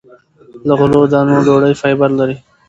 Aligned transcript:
له 0.67 0.73
غلو- 0.79 1.09
دانو 1.11 1.35
ډوډۍ 1.45 1.73
فایبر 1.81 2.09
لري. 2.19 2.35